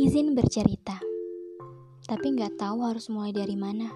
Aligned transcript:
Izin 0.00 0.32
bercerita, 0.32 0.96
tapi 2.08 2.32
nggak 2.32 2.56
tahu 2.56 2.88
harus 2.88 3.12
mulai 3.12 3.36
dari 3.36 3.52
mana. 3.52 3.92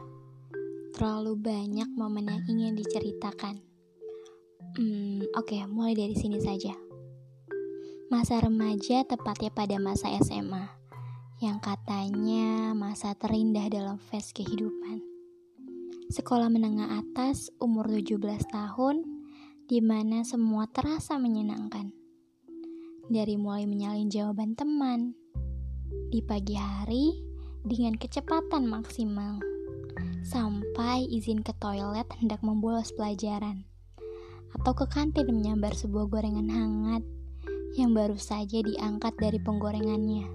Terlalu 0.92 1.33
banyak 1.33 1.88
momen 1.96 2.29
yang 2.29 2.45
ingin 2.45 2.77
diceritakan. 2.77 3.56
Hmm, 4.76 5.25
oke, 5.33 5.48
okay, 5.48 5.65
mulai 5.65 5.97
dari 5.97 6.12
sini 6.12 6.44
saja. 6.44 6.76
Masa 8.12 8.37
remaja 8.37 9.01
tepatnya 9.08 9.48
pada 9.48 9.80
masa 9.80 10.12
SMA, 10.21 10.69
yang 11.40 11.56
katanya 11.65 12.76
masa 12.76 13.16
terindah 13.16 13.72
dalam 13.72 13.97
fase 13.97 14.37
kehidupan. 14.37 15.01
Sekolah 16.12 16.52
menengah 16.52 17.01
atas 17.01 17.48
umur 17.65 17.89
17 17.89 18.45
tahun, 18.52 19.09
di 19.73 19.80
mana 19.80 20.21
semua 20.21 20.69
terasa 20.69 21.16
menyenangkan. 21.16 21.97
Dari 23.09 23.41
mulai 23.41 23.65
menyalin 23.65 24.12
jawaban 24.12 24.52
teman, 24.52 25.23
di 26.12 26.21
pagi 26.23 26.55
hari 26.59 27.19
dengan 27.65 27.98
kecepatan 27.98 28.69
maksimal 28.69 29.41
sampai 30.25 31.05
izin 31.09 31.41
ke 31.41 31.53
toilet 31.61 32.09
hendak 32.20 32.41
membolos 32.41 32.93
pelajaran 32.95 33.65
atau 34.55 34.73
ke 34.73 34.87
kantin 34.89 35.29
menyambar 35.29 35.75
sebuah 35.75 36.07
gorengan 36.09 36.48
hangat 36.48 37.03
yang 37.75 37.91
baru 37.91 38.15
saja 38.15 38.62
diangkat 38.62 39.12
dari 39.19 39.43
penggorengannya 39.43 40.30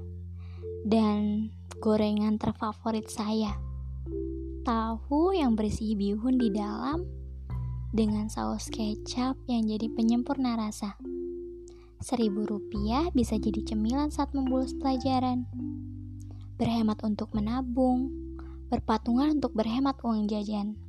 dan 0.84 1.52
gorengan 1.80 2.35
terfavorit 2.35 3.07
saya 3.07 3.55
tahu 4.68 5.34
yang 5.34 5.57
berisi 5.57 5.96
bihun 5.96 6.38
di 6.38 6.52
dalam 6.52 7.02
dengan 7.90 8.30
saus 8.30 8.70
kecap 8.70 9.34
yang 9.49 9.66
jadi 9.66 9.90
penyempurna 9.90 10.54
rasa. 10.54 10.94
Seribu 11.99 12.48
rupiah 12.48 13.12
bisa 13.12 13.35
jadi 13.35 13.60
cemilan 13.60 14.07
saat 14.07 14.32
membolos 14.32 14.71
pelajaran. 14.71 15.43
Berhemat 16.55 17.04
untuk 17.04 17.27
menabung, 17.35 18.07
berpatungan 18.71 19.35
untuk 19.35 19.51
berhemat 19.51 19.99
uang 20.07 20.32
jajan. 20.32 20.79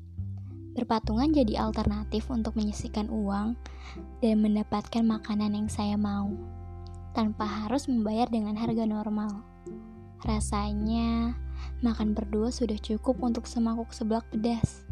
Berpatungan 0.78 1.34
jadi 1.34 1.66
alternatif 1.66 2.30
untuk 2.30 2.54
menyisihkan 2.54 3.10
uang 3.10 3.58
dan 4.22 4.38
mendapatkan 4.38 5.02
makanan 5.02 5.58
yang 5.58 5.66
saya 5.66 5.98
mau, 5.98 6.30
tanpa 7.10 7.66
harus 7.66 7.90
membayar 7.90 8.30
dengan 8.30 8.54
harga 8.54 8.86
normal. 8.86 9.42
Rasanya, 10.22 11.34
makan 11.82 12.14
berdua 12.14 12.54
sudah 12.54 12.78
cukup 12.78 13.18
untuk 13.18 13.50
semangkuk 13.50 13.90
seblak 13.90 14.22
pedas 14.30 14.86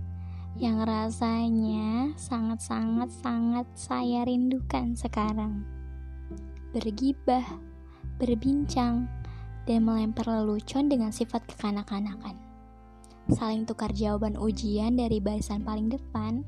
yang 0.58 0.82
rasanya 0.82 2.10
sangat-sangat-sangat 2.18 3.70
saya 3.78 4.26
rindukan 4.26 4.98
sekarang 4.98 5.77
bergibah, 6.72 7.44
berbincang, 8.20 9.08
dan 9.64 9.84
melempar 9.84 10.28
lelucon 10.28 10.88
dengan 10.88 11.12
sifat 11.12 11.44
kekanak-kanakan. 11.48 12.36
Saling 13.28 13.68
tukar 13.68 13.92
jawaban 13.92 14.40
ujian 14.40 14.96
dari 14.96 15.20
barisan 15.20 15.60
paling 15.60 15.92
depan 15.92 16.40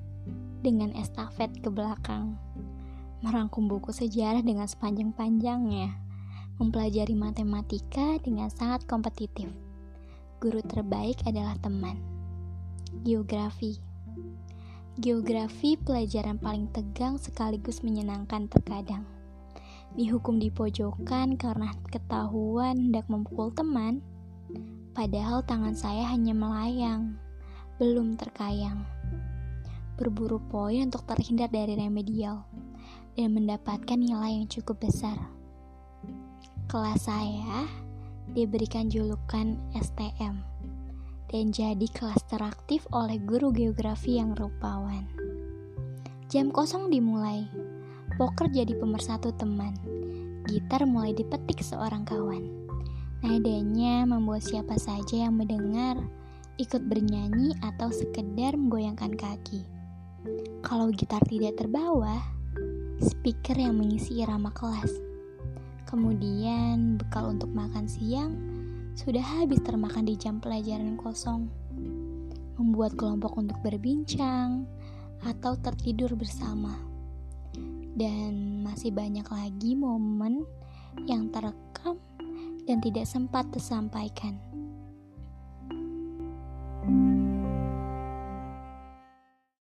dengan 0.65 0.93
estafet 0.97 1.53
ke 1.61 1.69
belakang. 1.69 2.37
Merangkum 3.21 3.69
buku 3.69 3.93
sejarah 3.93 4.41
dengan 4.41 4.65
sepanjang-panjangnya. 4.65 5.93
Mempelajari 6.57 7.13
matematika 7.13 8.17
dengan 8.25 8.49
sangat 8.49 8.89
kompetitif. 8.89 9.49
Guru 10.41 10.65
terbaik 10.65 11.21
adalah 11.29 11.57
teman. 11.61 12.01
Geografi 13.05 13.77
Geografi 15.01 15.77
pelajaran 15.77 16.41
paling 16.41 16.69
tegang 16.73 17.21
sekaligus 17.21 17.85
menyenangkan 17.85 18.49
terkadang 18.49 19.05
dihukum 19.99 20.39
di 20.39 20.51
pojokan 20.53 21.35
karena 21.35 21.75
ketahuan 21.91 22.79
hendak 22.79 23.07
memukul 23.11 23.51
teman, 23.51 23.99
padahal 24.95 25.43
tangan 25.43 25.75
saya 25.75 26.07
hanya 26.11 26.35
melayang, 26.35 27.19
belum 27.83 28.15
terkayang. 28.15 28.87
Berburu 29.99 30.41
poin 30.49 30.89
untuk 30.89 31.05
terhindar 31.05 31.51
dari 31.53 31.77
remedial 31.77 32.47
dan 33.19 33.35
mendapatkan 33.37 33.99
nilai 33.99 34.41
yang 34.41 34.49
cukup 34.49 34.81
besar. 34.81 35.19
Kelas 36.71 37.11
saya 37.11 37.67
diberikan 38.31 38.87
julukan 38.87 39.59
STM 39.75 40.39
dan 41.31 41.45
jadi 41.55 41.87
kelas 41.91 42.23
teraktif 42.27 42.87
oleh 42.95 43.19
guru 43.23 43.51
geografi 43.51 44.19
yang 44.19 44.35
rupawan. 44.39 45.07
Jam 46.31 46.55
kosong 46.55 46.91
dimulai 46.95 47.47
Poker 48.21 48.53
jadi 48.53 48.77
pemersatu 48.77 49.33
teman. 49.33 49.73
Gitar 50.45 50.85
mulai 50.85 51.17
dipetik 51.17 51.65
seorang 51.65 52.05
kawan. 52.05 52.53
Nadanya 53.25 54.05
membuat 54.05 54.45
siapa 54.45 54.77
saja 54.77 55.25
yang 55.25 55.41
mendengar 55.41 55.97
ikut 56.61 56.85
bernyanyi 56.85 57.57
atau 57.65 57.89
sekedar 57.89 58.61
menggoyangkan 58.61 59.17
kaki. 59.17 59.65
Kalau 60.61 60.93
gitar 60.93 61.25
tidak 61.33 61.65
terbawa, 61.65 62.21
speaker 63.01 63.57
yang 63.57 63.81
mengisi 63.81 64.21
irama 64.21 64.53
kelas. 64.53 64.93
Kemudian 65.89 67.01
bekal 67.01 67.33
untuk 67.33 67.49
makan 67.57 67.89
siang 67.89 68.37
sudah 69.01 69.25
habis 69.25 69.65
termakan 69.65 70.05
di 70.05 70.21
jam 70.21 70.45
pelajaran 70.45 71.01
kosong. 71.01 71.49
Membuat 72.61 73.01
kelompok 73.01 73.41
untuk 73.41 73.57
berbincang 73.65 74.69
atau 75.25 75.57
tertidur 75.57 76.13
bersama 76.21 76.90
dan 77.97 78.63
masih 78.63 78.95
banyak 78.95 79.27
lagi 79.27 79.75
momen 79.75 80.47
yang 81.07 81.31
terekam 81.31 81.99
dan 82.67 82.79
tidak 82.83 83.07
sempat 83.09 83.49
tersampaikan. 83.51 84.39